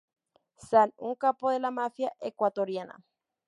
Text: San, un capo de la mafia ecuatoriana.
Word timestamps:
San, 0.69 0.95
un 0.97 1.13
capo 1.13 1.51
de 1.51 1.59
la 1.59 1.69
mafia 1.69 2.11
ecuatoriana. 2.21 3.03